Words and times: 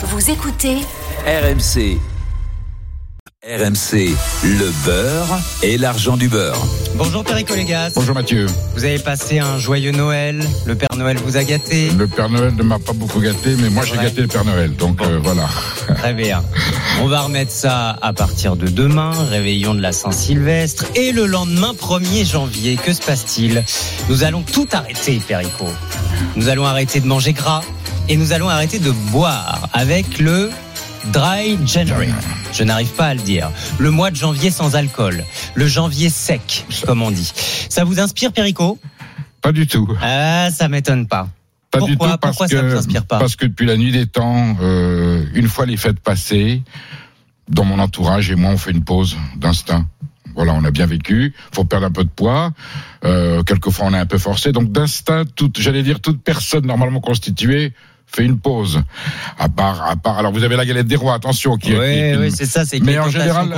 Vous 0.00 0.30
écoutez 0.30 0.76
RMC. 1.26 1.98
RMC, 3.44 4.14
le 4.44 4.84
beurre 4.84 5.40
et 5.64 5.76
l'argent 5.76 6.16
du 6.16 6.28
beurre. 6.28 6.64
Bonjour 6.94 7.24
Perico 7.24 7.56
Légas. 7.56 7.94
Bonjour 7.96 8.14
Mathieu. 8.14 8.46
Vous 8.76 8.84
avez 8.84 9.00
passé 9.00 9.40
un 9.40 9.58
joyeux 9.58 9.90
Noël. 9.90 10.40
Le 10.66 10.76
Père 10.76 10.94
Noël 10.96 11.16
vous 11.16 11.36
a 11.36 11.42
gâté. 11.42 11.90
Le 11.90 12.06
Père 12.06 12.30
Noël 12.30 12.54
ne 12.54 12.62
m'a 12.62 12.78
pas 12.78 12.92
beaucoup 12.92 13.20
gâté, 13.20 13.56
mais 13.58 13.70
moi 13.70 13.84
j'ai 13.84 13.96
gâté 13.96 14.20
le 14.20 14.28
Père 14.28 14.44
Noël. 14.44 14.76
Donc 14.76 15.02
euh, 15.02 15.18
voilà. 15.20 15.48
Très 15.96 16.14
bien. 16.14 16.44
On 17.00 17.08
va 17.08 17.22
remettre 17.22 17.50
ça 17.50 17.96
à 18.00 18.12
partir 18.12 18.54
de 18.54 18.68
demain, 18.68 19.10
réveillon 19.30 19.74
de 19.74 19.80
la 19.80 19.90
Saint-Sylvestre. 19.90 20.84
Et 20.94 21.10
le 21.10 21.26
lendemain 21.26 21.72
1er 21.72 22.24
janvier, 22.24 22.76
que 22.76 22.92
se 22.92 23.00
passe-t-il? 23.02 23.64
Nous 24.08 24.22
allons 24.22 24.42
tout 24.42 24.68
arrêter, 24.70 25.20
Perico. 25.26 25.66
Nous 26.36 26.48
allons 26.48 26.66
arrêter 26.66 27.00
de 27.00 27.06
manger 27.06 27.32
gras 27.32 27.62
et 28.08 28.16
nous 28.16 28.32
allons 28.32 28.48
arrêter 28.48 28.78
de 28.78 28.90
boire 28.90 29.68
avec 29.72 30.18
le 30.18 30.50
Dry 31.12 31.58
January. 31.66 32.08
Je 32.52 32.64
n'arrive 32.64 32.90
pas 32.92 33.06
à 33.06 33.14
le 33.14 33.20
dire. 33.20 33.50
Le 33.78 33.90
mois 33.90 34.10
de 34.10 34.16
janvier 34.16 34.50
sans 34.50 34.76
alcool. 34.76 35.24
Le 35.54 35.66
janvier 35.66 36.08
sec, 36.08 36.66
comme 36.86 37.02
on 37.02 37.10
dit. 37.10 37.32
Ça 37.68 37.84
vous 37.84 38.00
inspire, 38.00 38.32
Perico? 38.32 38.78
Pas 39.42 39.52
du 39.52 39.66
tout. 39.66 39.88
Ah, 40.02 40.48
ça 40.50 40.68
m'étonne 40.68 41.06
pas. 41.06 41.28
Pas 41.70 41.80
du 41.80 41.96
Pourquoi 41.96 42.12
tout 42.12 42.18
parce 42.18 42.36
Pourquoi 42.36 42.48
ça 42.48 42.62
que 42.62 42.70
vous 42.70 42.76
inspire 42.76 43.04
pas? 43.04 43.18
parce 43.18 43.36
que 43.36 43.44
depuis 43.44 43.66
la 43.66 43.76
nuit 43.76 43.92
des 43.92 44.06
temps, 44.06 44.56
euh, 44.62 45.24
une 45.34 45.48
fois 45.48 45.66
les 45.66 45.76
fêtes 45.76 46.00
passées, 46.00 46.62
dans 47.48 47.64
mon 47.64 47.78
entourage 47.78 48.30
et 48.30 48.34
moi 48.36 48.50
on 48.50 48.56
fait 48.56 48.70
une 48.70 48.84
pause 48.84 49.16
d'instinct. 49.36 49.86
Voilà, 50.34 50.54
on 50.54 50.64
a 50.64 50.70
bien 50.70 50.86
vécu. 50.86 51.34
Faut 51.52 51.64
perdre 51.64 51.86
un 51.86 51.90
peu 51.90 52.04
de 52.04 52.08
poids. 52.08 52.52
Euh, 53.04 53.42
quelquefois 53.42 53.86
on 53.86 53.94
est 53.94 53.98
un 53.98 54.06
peu 54.06 54.18
forcé. 54.18 54.52
Donc 54.52 54.72
d'instinct, 54.72 55.24
toute, 55.34 55.60
j'allais 55.60 55.82
dire 55.82 56.00
toute 56.00 56.22
personne 56.22 56.66
normalement 56.66 57.00
constituée 57.00 57.72
fait 58.10 58.24
une 58.24 58.38
pause. 58.38 58.82
À 59.38 59.48
part, 59.48 59.82
à 59.88 59.96
part. 59.96 60.18
Alors 60.18 60.32
vous 60.32 60.44
avez 60.44 60.56
la 60.56 60.64
galette 60.64 60.86
des 60.86 60.96
rois, 60.96 61.14
attention. 61.14 61.56
Qui, 61.56 61.70
qui- 61.70 61.76
oui, 61.76 62.30
c'est 62.30 62.46
ça, 62.46 62.64
c'est 62.64 62.80
Mais 62.80 62.98
en 62.98 63.08
général, 63.08 63.48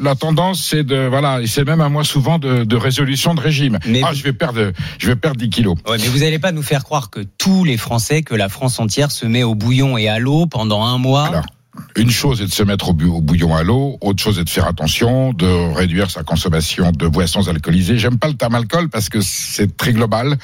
la, 0.00 0.14
tendance, 0.14 0.62
c'est 0.62 0.84
de 0.84 1.06
voilà, 1.08 1.40
et 1.40 1.46
c'est 1.46 1.64
même 1.64 1.80
à 1.80 1.88
moi 1.88 2.04
souvent 2.04 2.38
de, 2.38 2.64
de 2.64 2.76
résolution 2.76 3.34
de 3.34 3.40
régime. 3.40 3.78
Mais 3.86 4.02
ah, 4.04 4.10
vous- 4.10 4.16
je 4.16 4.22
vais 4.22 4.32
perdre, 4.32 4.72
je 4.98 5.06
vais 5.06 5.16
perdre 5.16 5.38
10 5.38 5.50
kilos. 5.50 5.76
Ouais, 5.88 5.96
mais 5.98 6.06
vous 6.06 6.18
n'allez 6.18 6.38
pas 6.38 6.52
nous 6.52 6.62
faire 6.62 6.84
croire 6.84 7.10
que 7.10 7.20
tous 7.38 7.64
les 7.64 7.76
Français, 7.76 8.22
que 8.22 8.34
la 8.34 8.48
France 8.48 8.78
entière 8.78 9.10
se 9.10 9.26
met 9.26 9.42
au 9.42 9.54
bouillon 9.54 9.96
et 9.98 10.08
à 10.08 10.18
l'eau 10.18 10.46
pendant 10.46 10.84
un 10.84 10.98
mois. 10.98 11.26
Alors, 11.26 11.46
une 11.96 12.10
chose 12.10 12.40
est 12.40 12.46
de 12.46 12.52
se 12.52 12.62
mettre 12.62 12.90
au, 12.90 12.92
bouillon 12.92 13.54
à 13.54 13.62
l'eau, 13.62 13.98
autre 14.00 14.22
chose 14.22 14.38
est 14.38 14.44
de 14.44 14.50
faire 14.50 14.66
attention, 14.66 15.32
de 15.32 15.74
réduire 15.74 16.10
sa 16.10 16.22
consommation 16.22 16.92
de 16.92 17.06
boissons 17.06 17.48
alcoolisées. 17.48 17.98
J'aime 17.98 18.18
pas 18.18 18.28
le 18.28 18.34
terme 18.34 18.54
alcool 18.54 18.88
parce 18.88 19.08
que 19.08 19.20
c'est 19.20 19.76
très 19.76 19.92
global 19.92 20.36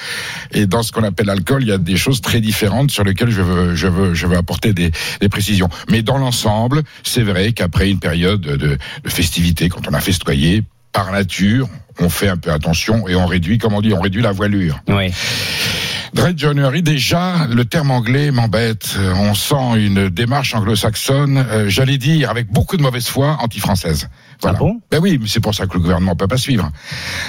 et 0.53 0.67
dans 0.67 0.83
ce 0.83 0.93
qu'on 0.93 1.05
appelle 1.05 1.31
alcool, 1.31 1.63
il 1.63 1.69
y 1.69 1.73
a 1.73 1.79
des 1.79 1.97
choses 1.97 2.21
très 2.21 2.41
différentes 2.41 2.91
sur 2.91 3.05
lesquelles 3.05 3.31
je 3.31 3.43
veux, 3.43 4.37
apporter 4.37 4.73
des, 4.73 4.91
des 5.21 5.29
précisions. 5.29 5.69
Mais 5.91 6.03
dans 6.03 6.19
l'ensemble, 6.19 6.83
c'est 7.03 7.23
vrai 7.23 7.53
qu'après 7.53 7.91
une 7.91 7.99
période 7.99 8.41
de, 8.41 8.57
de 8.57 8.79
festivité, 9.07 9.69
quand 9.69 9.89
on 9.89 9.95
a 9.95 10.01
festoyé, 10.01 10.65
par 10.93 11.13
nature, 11.13 11.69
on 12.01 12.09
fait 12.09 12.29
un 12.29 12.37
peu 12.37 12.51
attention 12.51 13.07
et 13.09 13.15
on 13.15 13.27
réduit, 13.27 13.59
comme 13.59 13.75
on 13.75 13.81
dit, 13.81 13.93
on 13.93 14.01
réduit 14.01 14.23
la 14.23 14.33
voilure. 14.33 14.81
Oui. 14.89 15.13
Dry 16.13 16.35
January, 16.37 16.83
déjà, 16.83 17.47
le 17.49 17.65
terme 17.65 17.93
anglais 17.93 18.33
m'embête. 18.33 18.97
Euh, 18.99 19.15
On 19.15 19.33
sent 19.35 19.77
une 19.77 20.09
démarche 20.09 20.55
anglo-saxonne, 20.57 21.39
euh, 21.39 21.69
j'allais 21.69 21.99
dire, 21.99 22.31
avec 22.31 22.51
beaucoup 22.51 22.77
de 22.77 22.83
mauvaise 22.83 23.07
foi, 23.07 23.37
anti-française. 23.41 24.09
Voilà. 24.43 24.57
Ah 24.57 24.65
bon? 24.65 24.81
Ben 24.91 24.99
oui, 25.01 25.19
mais 25.21 25.29
c'est 25.29 25.39
pour 25.41 25.55
ça 25.55 25.67
que 25.67 25.75
le 25.75 25.81
gouvernement 25.81 26.17
peut 26.17 26.27
pas 26.27 26.37
suivre. 26.37 26.69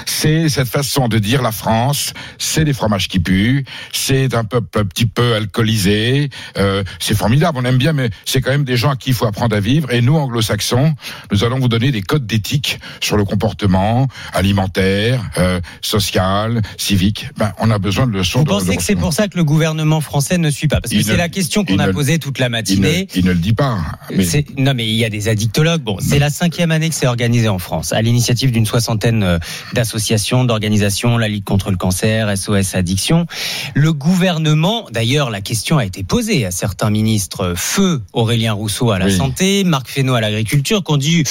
C'est 0.06 0.48
cette 0.48 0.66
façon 0.68 1.06
de 1.06 1.18
dire 1.18 1.42
la 1.42 1.52
France, 1.52 2.12
c'est 2.38 2.64
des 2.64 2.72
fromages 2.72 3.06
qui 3.06 3.20
puent, 3.20 3.64
c'est 3.92 4.34
un 4.34 4.42
peuple 4.44 4.80
un 4.80 4.84
petit 4.84 5.06
peu 5.06 5.34
alcoolisé, 5.34 6.30
euh, 6.58 6.82
c'est 6.98 7.14
formidable, 7.16 7.58
on 7.60 7.64
aime 7.64 7.78
bien, 7.78 7.92
mais 7.92 8.10
c'est 8.24 8.40
quand 8.40 8.50
même 8.50 8.64
des 8.64 8.76
gens 8.76 8.90
à 8.90 8.96
qui 8.96 9.10
il 9.10 9.14
faut 9.14 9.26
apprendre 9.26 9.54
à 9.54 9.60
vivre. 9.60 9.92
Et 9.92 10.00
nous, 10.00 10.16
anglo-saxons, 10.16 10.94
nous 11.30 11.44
allons 11.44 11.60
vous 11.60 11.68
donner 11.68 11.92
des 11.92 12.02
codes 12.02 12.26
d'éthique 12.26 12.80
sur 13.00 13.16
le 13.16 13.24
comportement 13.24 14.08
alimentaire, 14.32 15.20
euh, 15.38 15.60
social, 15.82 16.62
civique. 16.78 17.28
Ben, 17.36 17.52
on 17.58 17.70
a 17.70 17.78
besoin 17.78 18.06
de 18.08 18.12
leçons 18.12 18.40
Vous 18.40 18.44
de- 18.46 18.71
pensez 18.74 18.92
de- 18.92 18.96
que 18.96 19.00
c'est 19.00 19.02
pour 19.04 19.12
ça 19.12 19.28
que 19.28 19.36
le 19.36 19.44
gouvernement 19.44 20.00
français 20.00 20.38
ne 20.38 20.50
suit 20.50 20.68
pas 20.68 20.80
Parce 20.80 20.92
que 20.94 21.02
c'est 21.02 21.16
la 21.16 21.28
question 21.28 21.64
qu'on 21.64 21.78
a 21.78 21.86
ne- 21.88 21.92
posée 21.92 22.18
toute 22.18 22.38
la 22.38 22.46
il 22.46 22.48
ne, 22.48 22.52
matinée. 22.52 23.08
il 23.14 23.24
ne 23.24 23.32
le 23.32 23.38
dit 23.38 23.52
pas. 23.52 23.78
Mais 24.14 24.24
Non, 24.58 24.72
mais 24.74 24.86
il 24.86 24.94
y 24.94 25.04
a 25.04 25.10
des 25.10 25.28
addictologues. 25.28 25.82
Bon, 25.82 25.96
c'est 26.00 26.18
la 26.18 26.30
cinquième 26.30 26.70
année 26.70 26.88
que 26.88 26.94
c'est 26.94 27.06
organisé 27.06 27.48
en 27.48 27.58
France, 27.58 27.92
à 27.92 28.02
l'initiative 28.02 28.50
d'une 28.52 28.66
soixantaine 28.66 29.22
euh, 29.22 29.38
d'associations, 29.74 30.44
d'organisations, 30.44 31.16
la 31.18 31.28
Ligue 31.28 31.44
contre 31.44 31.70
le 31.70 31.76
cancer, 31.76 32.28
SOS 32.36 32.74
Addiction. 32.74 33.26
Le 33.74 33.92
gouvernement, 33.92 34.86
d'ailleurs, 34.92 35.30
la 35.30 35.40
question 35.40 35.78
a 35.78 35.84
été 35.84 36.04
posée 36.04 36.44
à 36.46 36.50
certains 36.50 36.90
ministres, 36.90 37.54
feu 37.56 38.02
Aurélien 38.12 38.52
Rousseau 38.52 38.90
à 38.90 38.98
la 38.98 39.06
Oui. 39.06 39.16
santé, 39.16 39.64
Marc 39.64 39.88
Fesneau 39.88 40.14
à 40.14 40.20
l'agriculture, 40.20 40.84
qui 40.84 40.92
ont 40.92 40.96
dit 40.96 41.24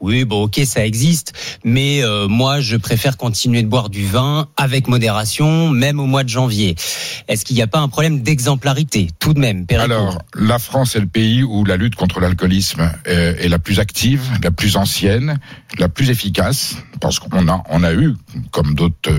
oui, 0.00 0.24
bon, 0.24 0.44
ok, 0.44 0.60
ça 0.64 0.86
existe, 0.86 1.32
mais 1.64 2.02
euh, 2.02 2.28
moi, 2.28 2.60
je 2.60 2.76
préfère 2.76 3.16
continuer 3.16 3.62
de 3.62 3.68
boire 3.68 3.88
du 3.90 4.06
vin 4.06 4.48
avec 4.56 4.86
modération, 4.88 5.68
même 5.70 5.98
au 6.00 6.06
mois 6.06 6.24
de 6.24 6.28
janvier. 6.28 6.76
Est-ce 7.28 7.44
qu'il 7.44 7.56
n'y 7.56 7.62
a 7.62 7.66
pas 7.66 7.80
un 7.80 7.88
problème 7.88 8.22
d'exemplarité, 8.22 9.08
tout 9.18 9.34
de 9.34 9.38
même, 9.40 9.66
Alors, 9.80 10.22
la 10.34 10.58
France 10.58 10.96
est 10.96 11.00
le 11.00 11.06
pays 11.06 11.42
où 11.42 11.64
la 11.64 11.76
lutte 11.76 11.94
contre 11.94 12.20
l'alcoolisme 12.20 12.90
est 13.06 13.48
la 13.48 13.58
plus 13.58 13.78
active, 13.80 14.22
la 14.42 14.50
plus 14.50 14.76
ancienne, 14.76 15.38
la 15.78 15.88
plus 15.88 16.10
efficace, 16.10 16.76
parce 17.00 17.18
qu'on 17.18 17.48
a, 17.48 17.62
on 17.70 17.82
a 17.84 17.92
eu, 17.92 18.14
comme 18.50 18.74
d'autres, 18.74 19.12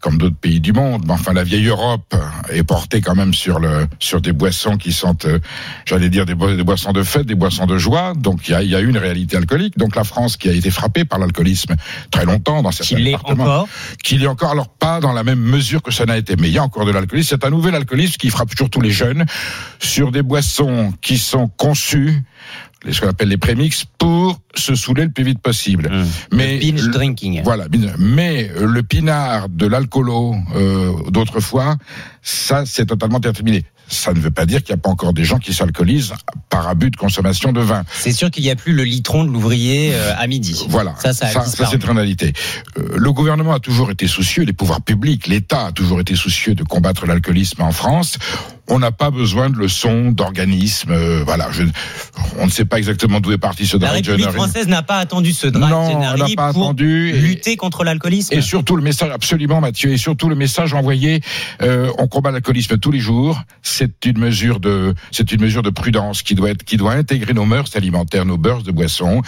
comme 0.00 0.18
d'autres 0.18 0.36
pays 0.36 0.60
du 0.60 0.72
monde, 0.72 1.04
mais 1.06 1.12
enfin 1.14 1.32
la 1.32 1.44
vieille 1.44 1.66
Europe 1.66 2.14
est 2.50 2.62
portée 2.62 3.00
quand 3.00 3.14
même 3.14 3.32
sur 3.32 3.58
le, 3.58 3.86
sur 3.98 4.20
des 4.20 4.32
boissons 4.32 4.76
qui 4.76 4.92
sont, 4.92 5.16
euh, 5.24 5.38
j'allais 5.86 6.10
dire 6.10 6.26
des, 6.26 6.34
boi- 6.34 6.54
des 6.56 6.62
boissons 6.62 6.92
de 6.92 7.02
fête, 7.02 7.24
des 7.26 7.34
boissons 7.34 7.64
de 7.66 7.78
joie. 7.78 8.12
Donc 8.14 8.46
il 8.48 8.52
y 8.52 8.54
a, 8.54 8.62
y 8.62 8.74
a 8.74 8.80
une 8.80 8.98
réalité 8.98 9.36
alcoolique. 9.38 9.78
Donc 9.78 9.96
la 9.96 10.04
France 10.04 10.36
qui 10.36 10.48
a 10.50 10.52
été 10.52 10.70
frappée 10.70 11.04
par 11.06 11.18
l'alcoolisme 11.18 11.74
très 12.10 12.26
longtemps 12.26 12.62
dans 12.62 12.70
certains 12.72 12.96
départements 13.12 13.44
qu'il 14.02 14.20
y 14.20 14.26
a 14.26 14.30
encore, 14.30 14.50
alors 14.50 14.68
pas 14.68 15.00
dans 15.00 15.12
la 15.12 15.24
même 15.24 15.40
mesure 15.40 15.80
que 15.82 15.90
ça 15.92 16.04
n'a 16.04 16.18
été, 16.18 16.36
mais 16.36 16.48
il 16.48 16.52
y 16.54 16.58
a 16.58 16.62
encore 16.64 16.84
de 16.84 16.90
l'alcoolisme. 16.90 17.03
C'est 17.22 17.44
un 17.44 17.50
nouvel 17.50 17.74
alcoolisme 17.74 18.16
qui 18.16 18.30
frappe 18.30 18.50
surtout 18.56 18.80
les 18.80 18.90
jeunes 18.90 19.24
sur 19.78 20.12
des 20.12 20.22
boissons 20.22 20.92
qui 21.00 21.18
sont 21.18 21.48
conçues, 21.48 22.22
les- 22.84 22.92
ce 22.92 23.00
qu'on 23.00 23.08
appelle 23.08 23.28
les 23.28 23.36
prémix, 23.38 23.84
pour 23.98 24.38
se 24.54 24.74
saouler 24.74 25.04
le 25.04 25.10
plus 25.10 25.24
vite 25.24 25.40
possible. 25.40 25.88
Mmh. 25.90 26.04
Mais 26.32 26.58
binge 26.58 26.82
le- 26.86 26.92
drinking. 26.92 27.42
voilà, 27.44 27.66
mais 27.98 28.50
le 28.60 28.82
pinard 28.82 29.48
de 29.48 29.66
l'alcoolo 29.66 30.34
euh, 30.54 30.92
d'autrefois, 31.10 31.76
ça 32.22 32.64
c'est 32.66 32.86
totalement 32.86 33.20
terminé. 33.20 33.64
Ça 33.86 34.14
ne 34.14 34.18
veut 34.18 34.30
pas 34.30 34.46
dire 34.46 34.62
qu'il 34.62 34.74
n'y 34.74 34.78
a 34.78 34.82
pas 34.82 34.88
encore 34.88 35.12
des 35.12 35.24
gens 35.24 35.38
qui 35.38 35.52
s'alcoolisent 35.52 36.14
par 36.48 36.66
abus 36.68 36.90
de 36.90 36.96
consommation 36.96 37.52
de 37.52 37.60
vin. 37.60 37.84
C'est 37.92 38.12
sûr 38.12 38.30
qu'il 38.30 38.42
n'y 38.42 38.50
a 38.50 38.56
plus 38.56 38.72
le 38.72 38.82
litron 38.82 39.24
de 39.24 39.28
l'ouvrier 39.30 39.90
euh, 39.92 40.14
à 40.16 40.26
midi. 40.26 40.64
Voilà, 40.70 40.94
Ça, 40.98 41.12
ça 41.12 41.26
a 41.26 41.44
disparu. 41.44 41.68
c'est 41.78 41.84
une 41.86 41.96
réalité. 41.98 42.32
Euh, 42.78 42.94
le 42.96 43.12
gouvernement 43.12 43.52
a 43.52 43.60
toujours 43.60 43.90
été 43.90 44.06
soucieux, 44.06 44.44
les 44.44 44.54
pouvoirs 44.54 44.80
publics, 44.80 45.26
l'État 45.26 45.66
a 45.66 45.72
toujours 45.72 46.00
été 46.00 46.14
soucieux 46.16 46.54
de 46.54 46.62
combattre 46.64 47.04
l'alcoolisme 47.04 47.60
en 47.60 47.72
France. 47.72 48.16
On 48.68 48.78
n'a 48.78 48.92
pas 48.92 49.10
besoin 49.10 49.50
de 49.50 49.56
leçons 49.58 50.10
d'organismes. 50.10 50.90
euh, 50.90 51.22
voilà, 51.26 51.48
je- 51.52 51.64
on 52.38 52.46
ne 52.46 52.50
sait 52.50 52.64
pas 52.64 52.78
exactement 52.78 53.20
d'où 53.20 53.30
est 53.32 53.38
parti 53.38 53.66
ce 53.66 53.76
La 53.76 53.88
dry 53.88 53.96
République 53.98 54.30
française 54.30 54.68
n'a 54.68 54.82
pas 54.82 54.96
attendu 54.98 55.32
ce 55.34 55.46
dry 55.46 55.68
Non, 55.68 55.98
n'a 56.00 56.14
pas 56.34 56.52
pour 56.52 56.62
attendu. 56.64 57.10
Et- 57.10 57.18
lutter 57.20 57.56
contre 57.56 57.84
l'alcoolisme. 57.84 58.32
Et 58.34 58.40
surtout 58.40 58.76
le 58.76 58.82
message, 58.82 59.10
absolument 59.12 59.60
Mathieu, 59.60 59.90
et 59.92 59.98
surtout 59.98 60.30
le 60.30 60.34
message 60.34 60.72
envoyé, 60.72 61.20
euh, 61.62 61.90
on 61.98 62.06
combat 62.08 62.30
l'alcoolisme 62.30 62.78
tous 62.78 62.90
les 62.90 63.00
jours. 63.00 63.42
C'est 63.62 64.06
une 64.06 64.18
mesure 64.18 64.60
de, 64.60 64.94
c'est 65.10 65.30
une 65.32 65.42
mesure 65.42 65.62
de 65.62 65.70
prudence 65.70 66.22
qui 66.22 66.34
doit 66.34 66.50
être, 66.50 66.64
qui 66.64 66.76
doit 66.78 66.92
intégrer 66.92 67.34
nos 67.34 67.44
mœurs 67.44 67.68
alimentaires, 67.76 68.24
nos 68.24 68.38
mœurs 68.38 68.62
de 68.62 68.72
boissons. 68.72 69.20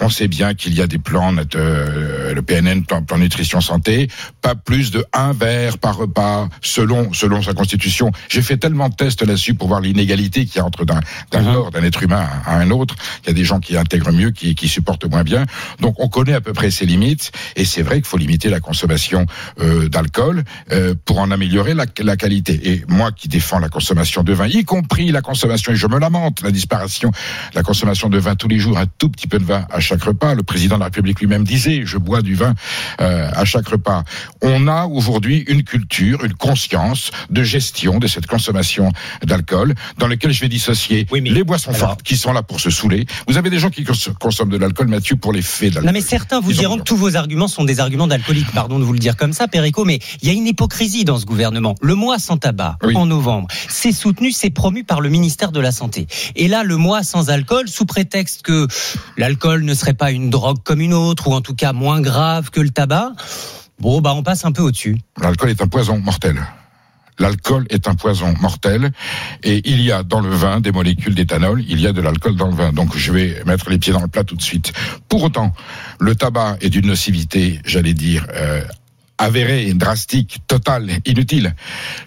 On 0.00 0.08
sait 0.08 0.28
bien 0.28 0.54
qu'il 0.54 0.74
y 0.74 0.82
a 0.82 0.86
des 0.86 0.98
plans, 0.98 1.34
euh, 1.54 2.34
le 2.34 2.42
PNN, 2.42 2.84
plan, 2.84 3.02
nutrition 3.16 3.60
santé, 3.60 4.08
pas 4.42 4.54
plus 4.54 4.90
de 4.90 5.04
un 5.12 5.32
verre 5.32 5.78
par 5.78 5.96
repas, 5.96 6.48
selon 6.62 7.12
selon 7.12 7.42
sa 7.42 7.54
constitution. 7.54 8.10
J'ai 8.28 8.42
fait 8.42 8.56
tellement 8.56 8.88
de 8.88 8.94
tests 8.94 9.22
là-dessus 9.22 9.54
pour 9.54 9.68
voir 9.68 9.80
l'inégalité 9.80 10.46
qu'il 10.46 10.56
y 10.56 10.60
a 10.60 10.64
entre 10.64 10.84
d'un 10.84 11.00
Mhm. 11.32 11.52
corps, 11.54 11.70
d'un 11.70 11.82
être 11.84 12.02
humain 12.02 12.26
à 12.44 12.56
un 12.56 12.70
autre. 12.70 12.96
Il 13.22 13.28
y 13.28 13.30
a 13.30 13.34
des 13.34 13.44
gens 13.44 13.60
qui 13.60 13.76
intègrent 13.76 14.12
mieux, 14.12 14.30
qui, 14.30 14.54
qui 14.54 14.68
supportent 14.68 15.08
moins 15.08 15.22
bien. 15.22 15.46
Donc 15.80 15.94
on 15.98 16.08
connaît 16.08 16.34
à 16.34 16.40
peu 16.40 16.52
près 16.52 16.70
ses 16.70 16.86
limites, 16.86 17.30
et 17.56 17.64
c'est 17.64 17.82
vrai 17.82 17.96
qu'il 17.96 18.06
faut 18.06 18.16
limiter 18.16 18.48
la 18.50 18.60
consommation 18.60 19.26
euh, 19.60 19.88
d'alcool 19.88 20.42
euh, 20.72 20.94
pour 21.04 21.18
en 21.20 21.30
améliorer 21.30 21.74
la, 21.74 21.86
la 22.00 22.16
qualité. 22.16 22.60
Et 22.70 22.84
moi 22.88 23.12
qui 23.12 23.28
défends 23.28 23.60
la 23.60 23.68
consommation 23.68 24.24
de 24.24 24.32
vin, 24.32 24.46
y 24.48 24.64
compris 24.64 25.12
la 25.12 25.22
consommation, 25.22 25.72
et 25.72 25.76
je 25.76 25.86
me 25.86 25.98
lamente, 26.00 26.42
la 26.42 26.50
disparition, 26.50 27.12
la 27.54 27.62
consommation 27.62 28.08
de 28.08 28.18
vin 28.18 28.34
tous 28.34 28.48
les 28.48 28.58
jours, 28.58 28.76
un 28.78 28.86
tout 28.86 29.08
petit 29.08 29.28
peu 29.28 29.38
de 29.38 29.44
vin 29.44 29.66
à 29.70 29.80
chaque 29.84 30.02
repas. 30.02 30.34
Le 30.34 30.42
président 30.42 30.76
de 30.76 30.80
la 30.80 30.86
République 30.86 31.20
lui-même 31.20 31.44
disait, 31.44 31.82
je 31.84 31.98
bois 31.98 32.22
du 32.22 32.34
vin 32.34 32.54
euh, 33.00 33.30
à 33.34 33.44
chaque 33.44 33.68
repas. 33.68 34.02
On 34.42 34.66
a 34.66 34.86
aujourd'hui 34.86 35.44
une 35.48 35.62
culture, 35.62 36.24
une 36.24 36.34
conscience 36.34 37.10
de 37.30 37.42
gestion 37.42 37.98
de 37.98 38.06
cette 38.06 38.26
consommation 38.26 38.90
d'alcool, 39.22 39.74
dans 39.98 40.06
lequel 40.08 40.32
je 40.32 40.40
vais 40.40 40.48
dissocier 40.48 41.06
Oui, 41.12 41.20
mais- 41.20 41.30
les 41.30 41.44
boissons 41.44 41.70
alors- 41.70 41.88
fortes 41.90 42.02
qui 42.02 42.16
sont 42.16 42.32
là 42.32 42.42
pour 42.42 42.60
se 42.60 42.70
saouler. 42.70 43.06
Vous 43.28 43.36
avez 43.36 43.50
des 43.50 43.58
gens 43.58 43.70
qui 43.70 43.84
cons- 43.84 43.92
consomment 44.18 44.50
de 44.50 44.56
l'alcool, 44.56 44.88
Mathieu, 44.88 45.16
pour 45.16 45.32
l'effet 45.32 45.66
de 45.70 45.76
Non 45.76 45.80
l'alcool. 45.82 45.92
mais 45.94 46.00
certains 46.00 46.40
vous 46.40 46.50
Ils 46.50 46.58
diront 46.58 46.78
que 46.78 46.82
tous 46.82 46.96
vos 46.96 47.16
arguments 47.16 47.48
sont 47.48 47.64
des 47.64 47.80
arguments 47.80 48.06
d'alcoolique, 48.06 48.50
pardon 48.52 48.78
de 48.78 48.84
vous 48.84 48.92
le 48.92 48.98
dire 48.98 49.16
comme 49.16 49.32
ça, 49.32 49.48
Perico, 49.48 49.84
mais 49.84 50.00
il 50.22 50.28
y 50.28 50.30
a 50.30 50.34
une 50.34 50.46
hypocrisie 50.46 51.04
dans 51.04 51.18
ce 51.18 51.26
gouvernement. 51.26 51.74
Le 51.82 51.94
mois 51.94 52.18
sans 52.18 52.36
tabac, 52.38 52.78
Oui. 52.82 52.96
en 52.96 53.06
novembre, 53.06 53.48
c'est 53.68 53.92
soutenu, 53.92 54.32
c'est 54.32 54.50
promu 54.50 54.84
par 54.84 55.00
le 55.00 55.08
ministère 55.10 55.52
de 55.52 55.60
la 55.60 55.72
Santé. 55.72 56.06
Et 56.36 56.48
là, 56.48 56.62
le 56.62 56.76
mois 56.76 57.02
sans 57.02 57.28
alcool, 57.30 57.68
sous 57.68 57.84
prétexte 57.84 58.42
que 58.42 58.66
l'alcool 59.16 59.64
ne 59.64 59.73
serait 59.74 59.94
pas 59.94 60.10
une 60.10 60.30
drogue 60.30 60.58
comme 60.64 60.80
une 60.80 60.94
autre, 60.94 61.28
ou 61.28 61.32
en 61.32 61.40
tout 61.40 61.54
cas 61.54 61.72
moins 61.72 62.00
grave 62.00 62.50
que 62.50 62.60
le 62.60 62.70
tabac, 62.70 63.12
bon, 63.78 64.00
bah 64.00 64.12
on 64.14 64.22
passe 64.22 64.44
un 64.44 64.52
peu 64.52 64.62
au-dessus. 64.62 64.98
L'alcool 65.20 65.50
est 65.50 65.62
un 65.62 65.68
poison 65.68 65.98
mortel. 65.98 66.40
L'alcool 67.18 67.66
est 67.70 67.86
un 67.86 67.94
poison 67.94 68.34
mortel 68.40 68.90
et 69.44 69.62
il 69.70 69.80
y 69.80 69.92
a 69.92 70.02
dans 70.02 70.20
le 70.20 70.30
vin 70.30 70.60
des 70.60 70.72
molécules 70.72 71.14
d'éthanol, 71.14 71.62
il 71.68 71.80
y 71.80 71.86
a 71.86 71.92
de 71.92 72.00
l'alcool 72.00 72.34
dans 72.34 72.48
le 72.48 72.54
vin. 72.54 72.72
Donc 72.72 72.96
je 72.96 73.12
vais 73.12 73.42
mettre 73.46 73.70
les 73.70 73.78
pieds 73.78 73.92
dans 73.92 74.00
le 74.02 74.08
plat 74.08 74.24
tout 74.24 74.34
de 74.34 74.42
suite. 74.42 74.72
Pour 75.08 75.22
autant, 75.22 75.52
le 76.00 76.16
tabac 76.16 76.56
est 76.60 76.70
d'une 76.70 76.88
nocivité, 76.88 77.60
j'allais 77.64 77.94
dire, 77.94 78.26
euh, 78.34 78.64
avérée, 79.24 79.72
drastique, 79.74 80.38
totale, 80.46 80.90
inutile. 81.06 81.54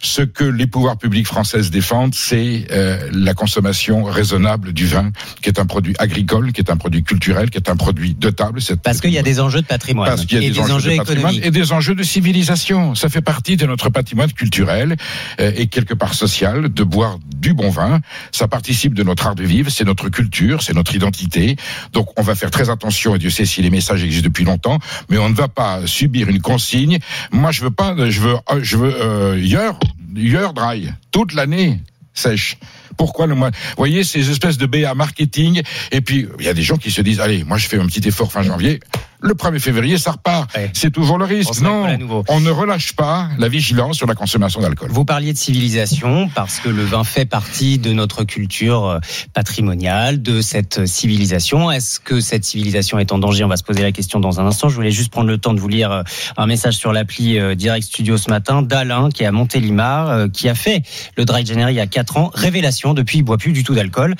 Ce 0.01 0.21
que 0.21 0.43
les 0.43 0.67
pouvoirs 0.67 0.97
publics 0.97 1.27
français 1.27 1.61
défendent, 1.71 2.15
c'est 2.15 2.67
euh, 2.71 3.09
la 3.11 3.33
consommation 3.33 4.03
raisonnable 4.03 4.73
du 4.73 4.85
vin, 4.85 5.11
qui 5.41 5.49
est 5.49 5.59
un 5.59 5.65
produit 5.65 5.95
agricole, 5.99 6.51
qui 6.53 6.61
est 6.61 6.69
un 6.69 6.77
produit 6.77 7.03
culturel, 7.03 7.49
qui 7.49 7.57
est 7.57 7.69
un 7.69 7.75
produit 7.75 8.13
de 8.13 8.29
table. 8.29 8.59
Parce 8.83 9.01
qu'il 9.01 9.11
y 9.11 9.17
a 9.17 9.23
des 9.23 9.39
enjeux 9.39 9.61
de 9.61 9.67
patrimoine 9.67 10.09
parce 10.09 10.25
qu'il 10.25 10.41
y 10.41 10.45
a 10.45 10.47
et 10.47 10.51
des, 10.51 10.59
enjeux, 10.59 10.91
de 10.91 10.97
patrimoine 10.97 11.33
économiques. 11.33 11.45
et 11.45 11.51
des 11.51 11.71
enjeux 11.71 11.95
de 11.95 12.03
civilisation. 12.03 12.95
Ça 12.95 13.09
fait 13.09 13.21
partie 13.21 13.57
de 13.57 13.65
notre 13.65 13.89
patrimoine 13.89 14.31
culturel 14.31 14.95
euh, 15.39 15.51
et 15.55 15.67
quelque 15.67 15.93
part 15.93 16.13
social 16.13 16.71
de 16.71 16.83
boire 16.83 17.17
du 17.35 17.53
bon 17.53 17.69
vin. 17.69 17.99
Ça 18.31 18.47
participe 18.47 18.93
de 18.93 19.03
notre 19.03 19.27
art 19.27 19.35
de 19.35 19.43
vivre, 19.43 19.71
c'est 19.71 19.85
notre 19.85 20.09
culture, 20.09 20.61
c'est 20.61 20.73
notre 20.73 20.95
identité. 20.95 21.55
Donc 21.93 22.07
on 22.17 22.21
va 22.21 22.35
faire 22.35 22.51
très 22.51 22.69
attention 22.69 23.15
et 23.15 23.19
Dieu 23.19 23.29
sait 23.29 23.45
si 23.45 23.61
les 23.61 23.69
messages 23.69 24.03
existent 24.03 24.27
depuis 24.27 24.45
longtemps, 24.45 24.79
mais 25.09 25.17
on 25.17 25.29
ne 25.29 25.35
va 25.35 25.47
pas 25.47 25.85
subir 25.85 26.29
une 26.29 26.41
consigne. 26.41 26.99
Moi 27.31 27.51
je 27.51 27.61
veux 27.61 27.71
pas, 27.71 27.95
je 28.09 28.21
veux, 28.21 28.35
euh, 28.51 28.59
je 28.61 28.77
veux 28.77 28.93
euh, 29.01 29.39
year, 29.39 29.77
year 30.15 30.53
dry 30.53 30.89
toute 31.11 31.33
l'année 31.33 31.81
sèche. 32.13 32.57
Pourquoi 32.97 33.27
le 33.27 33.35
mois? 33.35 33.49
Vous 33.51 33.75
voyez 33.77 34.03
ces 34.03 34.29
espèces 34.29 34.57
de 34.57 34.65
BA 34.65 34.93
marketing 34.95 35.61
et 35.91 36.01
puis 36.01 36.27
il 36.39 36.45
y 36.45 36.49
a 36.49 36.53
des 36.53 36.63
gens 36.63 36.77
qui 36.77 36.91
se 36.91 37.01
disent 37.01 37.19
allez 37.19 37.43
moi 37.43 37.57
je 37.57 37.67
fais 37.67 37.79
un 37.79 37.85
petit 37.85 38.07
effort 38.07 38.31
fin 38.31 38.43
janvier. 38.43 38.79
Le 39.19 39.33
1er 39.33 39.57
février, 39.59 39.97
ça 39.97 40.11
repart. 40.11 40.55
Ouais. 40.55 40.69
C'est 40.73 40.91
toujours 40.91 41.17
le 41.17 41.25
On 41.25 41.27
risque. 41.27 41.59
met 41.61 41.97
Non, 41.97 42.23
on 42.27 42.39
ne 42.39 42.51
relâche 42.51 42.93
pas 42.93 43.29
la 43.39 43.47
vigilance 43.47 43.97
sur 43.97 44.05
la 44.05 44.13
consommation 44.13 44.61
d'alcool. 44.61 44.89
Vous 44.91 45.05
parliez 45.05 45.33
de 45.33 45.37
civilisation 45.39 46.29
parce 46.35 46.59
que 46.59 46.69
le 46.69 46.83
vin 46.83 47.03
fait 47.03 47.25
partie 47.25 47.79
de 47.79 47.93
notre 47.93 48.25
culture 48.25 48.85
euh, 48.85 48.99
patrimoniale, 49.33 50.21
de 50.21 50.41
cette 50.41 50.85
civilisation. 50.85 51.71
Est-ce 51.71 51.99
que 51.99 52.19
cette 52.19 52.45
civilisation 52.45 52.99
est 52.99 53.11
en 53.11 53.17
danger? 53.17 53.43
On 53.43 53.47
va 53.47 53.57
se 53.57 53.63
poser 53.63 53.81
la 53.81 53.91
question 53.91 54.19
dans 54.19 54.39
un 54.39 54.45
instant. 54.45 54.69
Je 54.69 54.75
voulais 54.75 54.91
juste 54.91 55.11
prendre 55.11 55.29
le 55.29 55.39
temps 55.39 55.55
de 55.55 55.59
vous 55.59 55.67
lire 55.67 55.91
euh, 55.91 56.03
un 56.37 56.45
message 56.45 56.75
sur 56.75 56.93
l'appli 56.93 57.39
euh, 57.39 57.55
Direct 57.55 57.87
Studio 57.87 58.17
ce 58.17 58.29
matin 58.29 58.61
d'Alain 58.61 59.09
qui 59.09 59.23
est 59.23 59.25
à 59.25 59.31
Montélimar, 59.31 60.29
qui 60.31 60.47
a 60.47 60.53
fait 60.53 60.83
le 61.15 61.25
Dry 61.25 61.43
January 61.43 61.73
il 61.73 61.77
y 61.77 61.79
a 61.79 61.87
4 61.87 62.17
ans. 62.17 62.31
Révélation, 62.35 62.86
depuis 62.93 63.19
il 63.19 63.23
boit 63.23 63.37
plus 63.37 63.51
du 63.51 63.63
tout 63.63 63.73
d'alcool. 63.73 64.15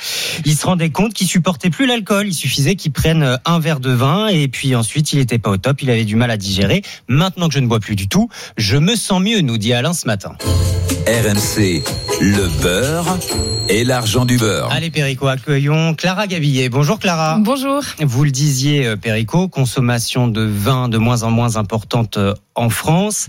Il 0.45 0.55
se 0.55 0.65
rendait 0.65 0.89
compte 0.89 1.13
qu'il 1.13 1.27
supportait 1.27 1.69
plus 1.69 1.85
l'alcool. 1.85 2.27
Il 2.27 2.33
suffisait 2.33 2.75
qu'il 2.75 2.91
prenne 2.91 3.23
euh, 3.23 3.37
un 3.45 3.59
verre 3.59 3.79
de 3.79 3.91
vin 3.91 4.27
et 4.27 4.47
puis 4.47 4.75
ensuite 4.75 5.13
il 5.13 5.19
était 5.19 5.39
pas 5.39 5.49
au 5.49 5.57
top. 5.57 5.81
Il 5.81 5.89
avait 5.89 6.05
du 6.05 6.15
mal 6.15 6.31
à 6.31 6.37
digérer. 6.37 6.81
Maintenant 7.07 7.47
que 7.47 7.53
je 7.53 7.59
ne 7.59 7.67
bois 7.67 7.79
plus 7.79 7.95
du 7.95 8.07
tout, 8.07 8.29
je 8.57 8.77
me 8.77 8.95
sens 8.95 9.21
mieux, 9.21 9.41
nous 9.41 9.57
dit 9.57 9.73
Alain 9.73 9.93
ce 9.93 10.07
matin. 10.07 10.35
RMC, 11.07 11.83
le 12.19 12.61
beurre 12.61 13.17
et 13.69 13.85
l'argent 13.85 14.25
du 14.25 14.37
beurre. 14.37 14.69
Allez 14.71 14.89
Perico, 14.89 15.27
accueillons 15.27 15.93
Clara 15.93 16.27
Gabillet. 16.27 16.67
Bonjour 16.67 16.99
Clara. 16.99 17.37
Bonjour. 17.39 17.81
Vous 18.01 18.25
le 18.25 18.31
disiez 18.31 18.85
euh, 18.85 18.97
Perico, 18.97 19.47
consommation 19.47 20.27
de 20.27 20.41
vin 20.41 20.89
de 20.89 20.97
moins 20.97 21.23
en 21.23 21.31
moins 21.31 21.55
importante 21.55 22.17
euh, 22.17 22.33
en 22.55 22.69
France. 22.69 23.27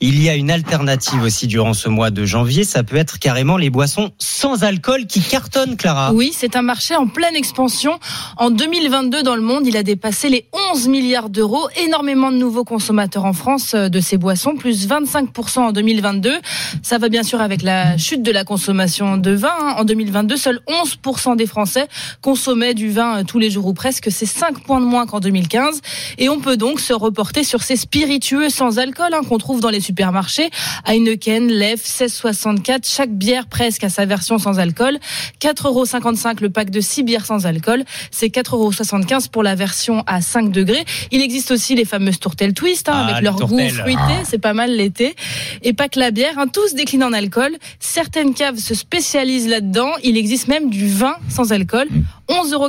Il 0.00 0.22
y 0.22 0.28
a 0.28 0.36
une 0.36 0.52
alternative 0.52 1.22
aussi 1.22 1.48
durant 1.48 1.74
ce 1.74 1.88
mois 1.88 2.10
de 2.10 2.24
janvier, 2.24 2.62
ça 2.62 2.84
peut 2.84 2.96
être 2.96 3.18
carrément 3.18 3.56
les 3.56 3.70
boissons 3.70 4.12
sans 4.18 4.62
alcool 4.62 5.06
qui 5.06 5.20
cartonnent 5.20 5.76
Clara. 5.76 6.12
Oui, 6.12 6.32
c'est 6.32 6.54
un 6.54 6.62
marché 6.62 6.94
en 6.94 7.08
pleine 7.08 7.34
expansion. 7.34 7.98
En 8.36 8.50
2022, 8.50 9.22
dans 9.22 9.36
le 9.36 9.42
monde, 9.42 9.66
il 9.66 9.76
a 9.76 9.82
dépassé 9.82 10.28
les 10.28 10.46
11 10.72 10.88
milliards 10.88 11.30
d'euros. 11.30 11.68
Énormément 11.84 12.30
de 12.30 12.36
nouveaux 12.36 12.64
consommateurs 12.64 13.24
en 13.24 13.32
France 13.32 13.74
euh, 13.74 13.88
de 13.88 13.98
ces 13.98 14.16
boissons, 14.16 14.54
plus 14.56 14.86
25% 14.86 15.58
en 15.58 15.72
2022. 15.72 16.32
Ça 16.82 16.98
va 16.98 17.08
bien 17.08 17.15
sûr 17.22 17.40
avec 17.40 17.62
la 17.62 17.96
chute 17.98 18.22
de 18.22 18.30
la 18.32 18.44
consommation 18.44 19.16
de 19.16 19.30
vin. 19.32 19.50
hein. 19.60 19.74
En 19.78 19.84
2022, 19.84 20.36
seuls 20.36 20.60
11% 20.68 21.36
des 21.36 21.46
Français 21.46 21.86
consommaient 22.22 22.74
du 22.74 22.90
vin 22.90 23.18
euh, 23.18 23.24
tous 23.24 23.38
les 23.38 23.50
jours 23.50 23.66
ou 23.66 23.74
presque. 23.74 24.08
C'est 24.10 24.26
5 24.26 24.60
points 24.64 24.80
de 24.80 24.86
moins 24.86 25.06
qu'en 25.06 25.20
2015. 25.20 25.80
Et 26.18 26.28
on 26.28 26.40
peut 26.40 26.56
donc 26.56 26.80
se 26.80 26.92
reporter 26.92 27.44
sur 27.44 27.62
ces 27.62 27.76
spiritueux 27.76 28.48
sans 28.50 28.78
alcool 28.78 29.08
hein, 29.12 29.20
qu'on 29.28 29.38
trouve 29.38 29.60
dans 29.60 29.70
les 29.70 29.80
supermarchés. 29.80 30.50
Heineken, 30.86 31.48
Lef, 31.48 31.82
16,64. 31.84 32.80
Chaque 32.84 33.10
bière 33.12 33.46
presque 33.46 33.84
a 33.84 33.88
sa 33.88 34.04
version 34.06 34.38
sans 34.38 34.58
alcool. 34.58 34.98
4,55 35.40 35.66
euros 35.66 35.84
le 36.40 36.50
pack 36.50 36.70
de 36.70 36.80
6 36.80 37.02
bières 37.02 37.26
sans 37.26 37.46
alcool. 37.46 37.84
C'est 38.10 38.28
4,75 38.28 39.12
euros 39.12 39.20
pour 39.32 39.42
la 39.42 39.54
version 39.54 40.02
à 40.06 40.20
5 40.20 40.50
degrés. 40.50 40.84
Il 41.10 41.20
existe 41.22 41.50
aussi 41.50 41.74
les 41.74 41.84
fameuses 41.84 42.18
tourtelles 42.18 42.54
twist 42.54 42.88
hein, 42.88 42.92
Ah, 42.96 43.06
avec 43.06 43.22
leur 43.22 43.34
goût 43.36 43.46
tourtelles. 43.48 43.70
fruité. 43.72 44.00
Ah. 44.08 44.22
C'est 44.24 44.38
pas 44.38 44.52
mal 44.54 44.70
l'été. 44.74 45.14
Et 45.62 45.72
pas 45.72 45.88
que 45.88 45.98
la 45.98 46.10
bière, 46.10 46.34
hein, 46.38 46.46
tous 46.52 46.74
déclinent 46.74 47.02
en 47.06 47.12
alcool. 47.12 47.56
Certaines 47.80 48.34
caves 48.34 48.58
se 48.58 48.74
spécialisent 48.74 49.48
là-dedans. 49.48 49.90
Il 50.02 50.16
existe 50.16 50.48
même 50.48 50.70
du 50.70 50.88
vin 50.88 51.16
sans 51.28 51.52
alcool. 51.52 51.86
11,90 52.28 52.52
euros 52.54 52.68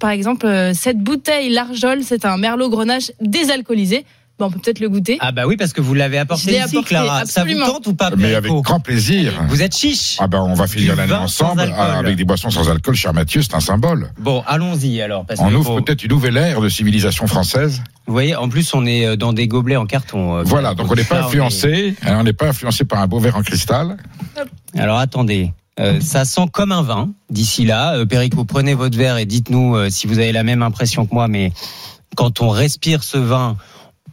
par 0.00 0.10
exemple. 0.10 0.46
euh, 0.46 0.72
Cette 0.74 0.98
bouteille 0.98 1.50
Larjol, 1.50 2.02
c'est 2.02 2.24
un 2.24 2.36
merlot 2.36 2.68
grenache 2.68 3.12
désalcoolisé. 3.20 4.04
Bon, 4.38 4.46
on 4.46 4.50
peut 4.50 4.60
peut-être 4.60 4.78
le 4.80 4.88
goûter. 4.88 5.18
Ah 5.20 5.32
bah 5.32 5.46
oui 5.46 5.56
parce 5.56 5.72
que 5.72 5.80
vous 5.80 5.94
l'avez 5.94 6.16
apporté 6.18 6.52
ici 6.52 6.60
apporté, 6.60 6.82
Clara. 6.90 7.24
Ça 7.26 7.42
vous 7.42 7.50
absolument. 7.50 7.66
tente 7.66 7.86
ou 7.88 7.94
pas 7.94 8.10
Mais 8.16 8.34
avec 8.34 8.52
grand 8.52 8.78
plaisir. 8.80 9.32
Vous 9.48 9.62
êtes 9.62 9.76
chiche. 9.76 10.16
Ah 10.20 10.28
ben 10.28 10.40
on 10.42 10.54
va 10.54 10.66
finir 10.68 10.94
l'année 10.94 11.12
ensemble 11.12 11.72
ah, 11.76 11.98
avec 11.98 12.16
des 12.16 12.24
boissons 12.24 12.50
sans 12.50 12.70
alcool, 12.70 12.94
cher 12.94 13.12
Mathieu, 13.12 13.42
c'est 13.42 13.54
un 13.54 13.60
symbole. 13.60 14.10
Bon, 14.18 14.44
allons-y 14.46 15.00
alors 15.02 15.24
parce 15.26 15.40
On 15.40 15.48
que 15.48 15.54
ouvre 15.54 15.76
faut- 15.76 15.82
peut-être 15.82 16.04
une 16.04 16.10
nouvelle 16.10 16.36
ère 16.36 16.60
de 16.60 16.68
civilisation 16.68 17.26
française. 17.26 17.82
vous 18.06 18.12
voyez, 18.12 18.36
en 18.36 18.48
plus 18.48 18.72
on 18.74 18.86
est 18.86 19.06
euh, 19.06 19.16
dans 19.16 19.32
des 19.32 19.48
gobelets 19.48 19.76
en 19.76 19.86
carton. 19.86 20.36
euh, 20.38 20.42
Voilà, 20.44 20.74
donc 20.74 20.90
on 20.90 20.94
n'est 20.94 21.02
pas 21.04 21.22
influencé, 21.24 21.94
hein, 22.02 22.18
on 22.20 22.22
n'est 22.22 22.32
pas 22.32 22.48
influencé 22.50 22.84
par 22.84 23.00
un 23.00 23.06
beau 23.08 23.18
verre 23.18 23.36
en 23.36 23.42
cristal. 23.42 23.96
Alors 24.76 24.98
attendez, 24.98 25.52
euh, 25.80 26.00
ça 26.00 26.24
sent 26.24 26.46
comme 26.52 26.70
un 26.72 26.82
vin. 26.82 27.10
D'ici 27.30 27.64
là, 27.64 27.94
euh, 27.96 28.06
Perico, 28.06 28.44
prenez 28.44 28.74
votre 28.74 28.96
verre 28.96 29.16
et 29.18 29.26
dites-nous 29.26 29.74
euh, 29.76 29.90
si 29.90 30.06
vous 30.06 30.18
avez 30.18 30.32
la 30.32 30.42
même 30.44 30.62
impression 30.62 31.06
que 31.06 31.14
moi. 31.14 31.26
Mais 31.28 31.52
quand 32.16 32.40
on 32.40 32.48
respire 32.50 33.02
ce 33.02 33.18
vin, 33.18 33.56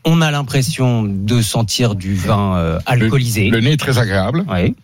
on 0.05 0.21
a 0.21 0.31
l'impression 0.31 1.03
de 1.03 1.41
sentir 1.41 1.95
du 1.95 2.13
vin 2.13 2.55
euh, 2.57 2.79
alcoolisé. 2.85 3.49
Le 3.49 3.59
nez 3.59 3.73
est 3.73 3.77
très 3.77 3.97
agréable. 3.97 4.45
Oui. 4.49 4.75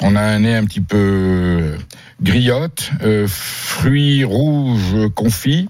On 0.00 0.14
a 0.14 0.20
un 0.20 0.38
nez 0.38 0.54
un 0.54 0.64
petit 0.64 0.80
peu 0.80 0.96
euh, 0.96 1.76
griotte, 2.22 2.92
euh, 3.02 3.26
fruits 3.28 4.22
rouges 4.22 5.08
confits. 5.14 5.68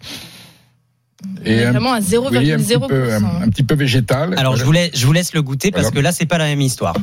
Et 1.44 1.64
un, 1.64 1.73
Vraiment 1.73 1.94
à 1.94 2.00
vous 2.00 2.23
voyez, 2.28 2.52
un, 2.52 2.59
petit 2.59 2.75
0,0%. 2.75 2.88
peu, 2.88 3.12
un, 3.14 3.25
un 3.42 3.49
petit 3.49 3.62
peu 3.62 3.75
végétal. 3.75 4.35
Alors 4.37 4.56
je 4.56 4.64
vous 4.64 4.73
laisse, 4.73 4.90
je 4.94 5.06
vous 5.06 5.12
laisse 5.12 5.33
le 5.33 5.42
goûter 5.42 5.71
parce 5.71 5.87
Alors. 5.87 5.94
que 5.94 6.00
là 6.00 6.12
c'est 6.12 6.26
pas 6.26 6.38
la 6.38 6.44
même 6.44 6.61
histoire. 6.61 6.94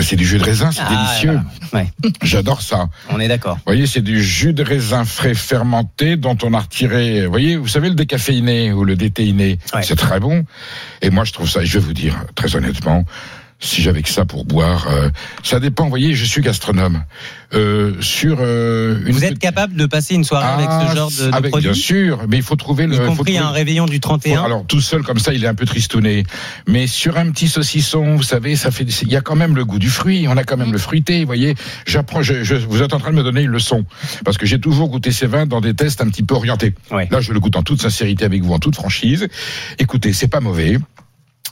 Bah, 0.00 0.06
c'est 0.08 0.16
du 0.16 0.24
jus 0.24 0.38
de 0.38 0.44
raisin, 0.44 0.70
c'est 0.72 0.80
Ah, 0.82 0.88
délicieux. 0.88 1.40
voilà. 1.70 1.84
Ouais, 1.84 2.10
J'adore 2.22 2.62
ça. 2.62 2.88
on 3.10 3.20
est 3.20 3.28
d'accord. 3.28 3.56
Vous 3.56 3.62
voyez, 3.66 3.86
c'est 3.86 4.00
du 4.00 4.22
jus 4.24 4.54
de 4.54 4.62
raisin 4.62 5.04
frais 5.04 5.34
fermenté 5.34 6.16
dont 6.16 6.38
on 6.42 6.54
a 6.54 6.60
retiré. 6.60 7.24
Vous 7.26 7.30
voyez, 7.30 7.56
vous 7.56 7.68
savez 7.68 7.90
le 7.90 7.94
décaféiné 7.94 8.72
ou 8.72 8.84
le 8.84 8.96
déthéiné, 8.96 9.58
Ouais. 9.74 9.82
c'est 9.82 9.96
très 9.96 10.18
bon. 10.18 10.46
Et 11.02 11.10
moi, 11.10 11.24
je 11.24 11.32
trouve 11.32 11.50
ça. 11.50 11.60
et 11.62 11.66
Je 11.66 11.78
vais 11.78 11.84
vous 11.84 11.92
dire 11.92 12.16
très 12.34 12.56
honnêtement, 12.56 13.04
si 13.60 13.82
j'avais 13.82 14.02
que 14.02 14.08
ça 14.08 14.24
pour 14.24 14.44
boire, 14.44 14.88
euh, 14.90 15.10
ça 15.42 15.60
dépend. 15.60 15.84
Vous 15.84 15.90
voyez, 15.90 16.14
je 16.14 16.24
suis 16.24 16.40
gastronome. 16.40 17.04
Euh, 17.52 17.94
sur 18.00 18.38
euh, 18.40 19.00
une 19.06 19.12
Vous 19.12 19.24
êtes 19.24 19.38
capable 19.40 19.74
de 19.74 19.84
passer 19.84 20.14
une 20.14 20.22
soirée 20.22 20.46
avec 20.62 20.88
ce 20.90 20.96
genre 20.96 21.10
de, 21.10 21.30
de 21.30 21.34
avec, 21.34 21.50
produit 21.50 21.68
bien 21.68 21.74
sûr, 21.74 22.20
mais 22.28 22.36
il 22.36 22.42
faut 22.44 22.54
trouver 22.54 22.86
le. 22.86 22.94
y 22.94 22.96
faut 22.98 23.06
compris 23.06 23.34
trouver- 23.34 23.38
un 23.38 23.50
réveillon 23.50 23.86
du 23.86 23.96
faut- 23.96 24.00
31 24.00 24.44
alors 24.44 24.64
tout 24.66 24.80
seul 24.80 25.02
comme 25.02 25.18
ça, 25.18 25.34
il 25.34 25.42
est 25.44 25.48
un 25.48 25.54
peu 25.56 25.66
tristouné. 25.66 26.22
Mais 26.68 26.86
sur 26.86 27.18
un 27.18 27.28
petit 27.32 27.48
saucisson, 27.48 28.14
vous 28.16 28.22
savez, 28.22 28.54
ça 28.54 28.70
fait, 28.70 28.84
il 28.84 29.08
y 29.10 29.16
a 29.16 29.20
quand 29.20 29.34
même 29.34 29.56
le 29.56 29.64
goût 29.64 29.80
du 29.80 29.90
fruit. 29.90 30.26
On 30.28 30.36
a 30.36 30.44
quand 30.44 30.56
même 30.56 30.70
le 30.72 30.78
fruité. 30.78 31.20
Vous 31.20 31.26
voyez, 31.26 31.56
j'apprends. 31.86 32.22
Je, 32.22 32.44
je- 32.44 32.54
vous 32.54 32.82
êtes 32.82 32.94
en 32.94 32.98
train 33.00 33.10
de 33.10 33.16
me 33.16 33.24
donner 33.24 33.42
une 33.42 33.50
leçon 33.50 33.84
parce 34.24 34.38
que 34.38 34.46
j'ai 34.46 34.60
toujours 34.60 34.88
goûté 34.88 35.10
ces 35.10 35.26
vins 35.26 35.46
dans 35.46 35.60
des 35.60 35.74
tests 35.74 36.00
un 36.02 36.08
petit 36.08 36.22
peu 36.22 36.34
orientés. 36.36 36.72
Ouais. 36.92 37.08
Là, 37.10 37.20
je 37.20 37.32
le 37.32 37.40
goûte 37.40 37.56
en 37.56 37.62
toute 37.64 37.82
sincérité 37.82 38.24
avec 38.24 38.42
vous, 38.42 38.52
en 38.54 38.60
toute 38.60 38.76
franchise. 38.76 39.26
Écoutez, 39.80 40.12
c'est 40.12 40.28
pas 40.28 40.40
mauvais. 40.40 40.78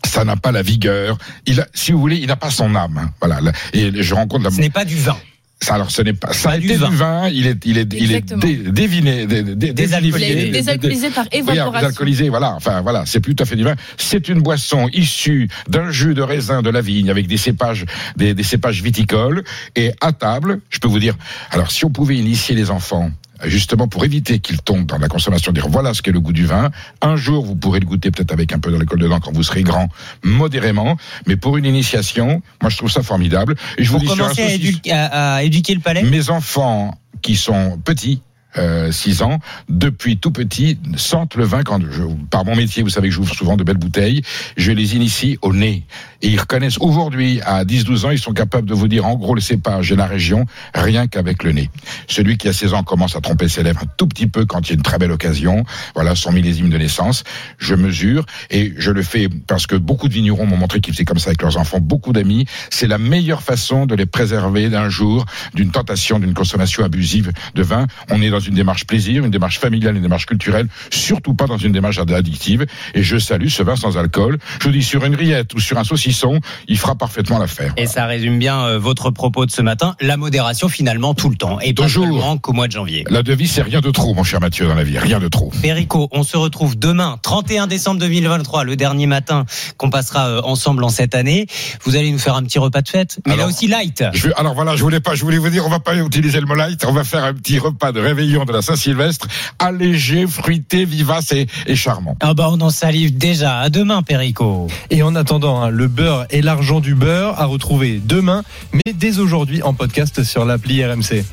Ça 0.08 0.24
n'a 0.24 0.36
pas 0.36 0.52
la 0.52 0.62
vigueur. 0.62 1.18
Il 1.46 1.60
a, 1.60 1.66
si 1.74 1.92
vous 1.92 2.00
voulez, 2.00 2.16
il 2.16 2.26
n'a 2.26 2.36
pas 2.36 2.50
son 2.50 2.74
âme. 2.74 2.98
hein. 2.98 3.10
Voilà. 3.20 3.40
là. 3.40 3.52
Et 3.72 4.02
je 4.02 4.14
rencontre 4.14 4.44
la. 4.44 4.50
Ce 4.50 4.60
n'est 4.60 4.70
pas 4.70 4.84
du 4.84 4.96
vin. 4.96 5.16
Ça, 5.60 5.74
alors, 5.74 5.90
ce 5.90 6.02
n'est 6.02 6.12
pas. 6.12 6.32
Ça 6.32 6.50
a 6.52 6.58
du 6.58 6.66
été 6.66 6.76
vin. 6.76 6.88
du 6.88 6.94
vin. 6.96 7.28
Il 7.30 7.46
est, 7.48 7.64
il 7.66 7.78
est, 7.78 7.92
il 7.92 8.12
est 8.12 8.20
dé- 8.32 8.56
déviné, 8.70 9.26
dé- 9.26 9.42
dé- 9.42 9.66
Il 9.68 9.74
Désalcoolisé. 9.74 10.50
désalcoolisé 10.50 11.10
par 11.10 11.24
Oui, 11.32 11.38
évaporation. 11.40 11.88
alcoolisé, 11.88 12.28
voilà. 12.28 12.52
Enfin, 12.54 12.80
voilà, 12.80 13.02
c'est 13.06 13.18
plus 13.18 13.34
tout 13.34 13.42
à 13.42 13.46
fait 13.46 13.56
du 13.56 13.64
vin. 13.64 13.74
C'est 13.96 14.28
une 14.28 14.40
boisson 14.40 14.88
issue 14.92 15.48
d'un 15.68 15.90
jus 15.90 16.14
de 16.14 16.22
raisin 16.22 16.62
de 16.62 16.70
la 16.70 16.80
vigne 16.80 17.10
avec 17.10 17.26
des 17.26 17.36
cépages, 17.38 17.86
des, 18.16 18.34
des 18.34 18.42
cépages 18.44 18.82
viticoles. 18.82 19.42
Et 19.74 19.90
à 20.00 20.12
table, 20.12 20.60
je 20.70 20.78
peux 20.78 20.86
vous 20.88 21.00
dire, 21.00 21.16
alors 21.50 21.72
si 21.72 21.84
on 21.84 21.90
pouvait 21.90 22.16
initier 22.16 22.54
les 22.54 22.70
enfants 22.70 23.10
justement 23.44 23.88
pour 23.88 24.04
éviter 24.04 24.38
qu'ils 24.40 24.60
tombent 24.60 24.86
dans 24.86 24.98
la 24.98 25.08
consommation, 25.08 25.52
dire 25.52 25.68
voilà 25.68 25.94
ce 25.94 26.02
qu'est 26.02 26.12
le 26.12 26.20
goût 26.20 26.32
du 26.32 26.46
vin. 26.46 26.70
Un 27.02 27.16
jour, 27.16 27.44
vous 27.44 27.54
pourrez 27.56 27.80
le 27.80 27.86
goûter 27.86 28.10
peut-être 28.10 28.32
avec 28.32 28.52
un 28.52 28.58
peu 28.58 28.70
dans 28.70 28.78
l'école 28.78 28.98
dedans 29.00 29.20
quand 29.20 29.32
vous 29.32 29.42
serez 29.42 29.62
grand, 29.62 29.88
modérément. 30.22 30.96
Mais 31.26 31.36
pour 31.36 31.56
une 31.56 31.64
initiation, 31.64 32.42
moi 32.62 32.70
je 32.70 32.76
trouve 32.76 32.90
ça 32.90 33.02
formidable. 33.02 33.54
Et 33.78 33.84
je 33.84 33.90
vous 33.90 33.98
dis 33.98 34.06
commencer 34.06 34.42
à, 34.42 34.48
saucisson- 34.48 34.80
édu- 34.82 34.92
à- 34.92 35.34
à 35.36 35.42
éduquer 35.42 35.74
le 35.74 35.80
palais 35.80 36.02
mes 36.02 36.30
enfants 36.30 36.98
qui 37.22 37.36
sont 37.36 37.78
petits, 37.84 38.22
euh, 38.56 38.90
6 38.90 39.22
ans, 39.22 39.40
depuis 39.68 40.16
tout 40.16 40.30
petit, 40.30 40.78
sentent 40.96 41.34
le 41.34 41.44
vin 41.44 41.62
quand 41.62 41.80
je, 41.82 42.02
par 42.30 42.44
mon 42.44 42.56
métier, 42.56 42.82
vous 42.82 42.88
savez 42.88 43.08
que 43.08 43.14
j'ouvre 43.14 43.34
souvent 43.34 43.56
de 43.56 43.64
belles 43.64 43.76
bouteilles, 43.76 44.22
je 44.56 44.72
les 44.72 44.96
initie 44.96 45.38
au 45.42 45.52
nez. 45.52 45.84
Et 46.22 46.28
ils 46.28 46.40
reconnaissent 46.40 46.78
aujourd'hui, 46.80 47.40
à 47.42 47.64
10-12 47.64 48.06
ans, 48.06 48.10
ils 48.10 48.18
sont 48.18 48.32
capables 48.32 48.68
de 48.68 48.74
vous 48.74 48.88
dire 48.88 49.06
en 49.06 49.16
gros 49.16 49.34
le 49.34 49.40
cépage 49.40 49.92
et 49.92 49.96
la 49.96 50.06
région, 50.06 50.46
rien 50.74 51.06
qu'avec 51.06 51.44
le 51.44 51.52
nez. 51.52 51.70
Celui 52.08 52.38
qui 52.38 52.48
a 52.48 52.52
16 52.52 52.74
ans 52.74 52.82
commence 52.82 53.16
à 53.16 53.20
tromper 53.20 53.48
ses 53.48 53.62
lèvres 53.62 53.80
un 53.82 53.88
tout 53.96 54.06
petit 54.06 54.26
peu 54.26 54.44
quand 54.44 54.68
il 54.68 54.70
y 54.70 54.72
a 54.72 54.74
une 54.76 54.82
très 54.82 54.98
belle 54.98 55.12
occasion. 55.12 55.64
Voilà, 55.94 56.14
son 56.14 56.32
millésime 56.32 56.70
de 56.70 56.78
naissance. 56.78 57.24
Je 57.58 57.74
mesure 57.74 58.24
et 58.50 58.72
je 58.78 58.90
le 58.90 59.02
fais 59.02 59.28
parce 59.46 59.66
que 59.66 59.76
beaucoup 59.76 60.08
de 60.08 60.14
vignerons 60.14 60.46
m'ont 60.46 60.56
montré 60.56 60.80
qu'ils 60.80 60.94
faisaient 60.94 61.04
comme 61.04 61.18
ça 61.18 61.30
avec 61.30 61.42
leurs 61.42 61.56
enfants, 61.56 61.80
beaucoup 61.80 62.12
d'amis. 62.12 62.46
C'est 62.70 62.86
la 62.86 62.98
meilleure 62.98 63.42
façon 63.42 63.86
de 63.86 63.94
les 63.94 64.06
préserver 64.06 64.68
d'un 64.70 64.88
jour 64.88 65.26
d'une 65.54 65.70
tentation, 65.70 66.18
d'une 66.18 66.34
consommation 66.34 66.84
abusive 66.84 67.32
de 67.54 67.62
vin. 67.62 67.86
On 68.10 68.22
est 68.22 68.30
dans 68.30 68.40
démarche 68.54 68.86
plaisir, 68.86 69.24
une 69.24 69.30
démarche 69.30 69.58
familiale, 69.58 69.96
une 69.96 70.02
démarche 70.02 70.26
culturelle, 70.26 70.68
surtout 70.90 71.34
pas 71.34 71.46
dans 71.46 71.58
une 71.58 71.72
démarche 71.72 71.98
addictive. 71.98 72.66
Et 72.94 73.02
je 73.02 73.18
salue 73.18 73.48
ce 73.48 73.62
vin 73.62 73.76
sans 73.76 73.96
alcool. 73.98 74.38
Je 74.60 74.66
vous 74.66 74.72
dis 74.72 74.82
sur 74.82 75.04
une 75.04 75.14
rillette 75.14 75.54
ou 75.54 75.60
sur 75.60 75.78
un 75.78 75.84
saucisson, 75.84 76.40
il 76.68 76.78
fera 76.78 76.94
parfaitement 76.94 77.38
l'affaire. 77.38 77.72
Et 77.76 77.86
ça 77.86 78.06
résume 78.06 78.38
bien 78.38 78.60
euh, 78.60 78.78
votre 78.78 79.10
propos 79.10 79.46
de 79.46 79.50
ce 79.50 79.62
matin. 79.62 79.96
La 80.00 80.16
modération 80.16 80.68
finalement 80.68 81.14
tout 81.14 81.28
le 81.30 81.36
temps. 81.36 81.60
Et 81.60 81.74
Toujours. 81.74 82.40
qu'au 82.40 82.52
mois 82.52 82.66
de 82.66 82.72
janvier. 82.72 83.04
La 83.08 83.22
devise, 83.22 83.52
c'est 83.52 83.62
rien 83.62 83.80
de 83.80 83.90
trop, 83.90 84.14
mon 84.14 84.24
cher 84.24 84.40
Mathieu, 84.40 84.66
dans 84.66 84.74
la 84.74 84.84
vie. 84.84 84.98
Rien 84.98 85.20
de 85.20 85.28
trop. 85.28 85.52
Perico, 85.62 86.08
on 86.12 86.22
se 86.22 86.36
retrouve 86.36 86.78
demain, 86.78 87.18
31 87.22 87.66
décembre 87.66 88.00
2023, 88.00 88.64
le 88.64 88.76
dernier 88.76 89.06
matin 89.06 89.44
qu'on 89.76 89.90
passera 89.90 90.28
euh, 90.28 90.40
ensemble 90.42 90.84
en 90.84 90.88
cette 90.88 91.14
année. 91.14 91.46
Vous 91.84 91.96
allez 91.96 92.10
nous 92.10 92.18
faire 92.18 92.34
un 92.34 92.42
petit 92.42 92.58
repas 92.58 92.82
de 92.82 92.88
fête, 92.88 93.20
mais 93.26 93.32
là 93.32 93.42
Alors, 93.42 93.48
aussi 93.48 93.68
light. 93.68 94.04
Je 94.14 94.28
alors 94.36 94.54
voilà, 94.54 94.76
je 94.76 94.82
voulais 94.82 95.00
pas, 95.00 95.14
je 95.14 95.24
voulais 95.24 95.38
vous 95.38 95.48
dire, 95.50 95.66
on 95.66 95.70
va 95.70 95.80
pas 95.80 95.96
utiliser 95.96 96.40
le 96.40 96.46
mot 96.46 96.54
light, 96.54 96.84
on 96.84 96.92
va 96.92 97.04
faire 97.04 97.24
un 97.24 97.34
petit 97.34 97.58
repas 97.58 97.92
de 97.92 98.00
réveillon 98.28 98.44
de 98.44 98.52
la 98.52 98.62
Saint-Sylvestre, 98.62 99.26
allégé, 99.58 100.26
fruité, 100.26 100.84
vivace 100.84 101.32
et, 101.32 101.46
et 101.66 101.76
charmant. 101.76 102.16
Ah 102.20 102.34
bah 102.34 102.48
on 102.52 102.60
en 102.60 102.70
salive 102.70 103.16
déjà. 103.16 103.58
À 103.58 103.70
demain, 103.70 104.02
Perico. 104.02 104.66
Et 104.90 105.02
en 105.02 105.14
attendant, 105.14 105.62
hein, 105.62 105.70
le 105.70 105.88
beurre 105.88 106.26
et 106.30 106.42
l'argent 106.42 106.80
du 106.80 106.94
beurre 106.94 107.40
à 107.40 107.46
retrouver 107.46 108.00
demain, 108.04 108.42
mais 108.72 108.92
dès 108.92 109.18
aujourd'hui 109.18 109.62
en 109.62 109.72
podcast 109.72 110.22
sur 110.24 110.44
l'appli 110.44 110.84
RMC. 110.84 111.24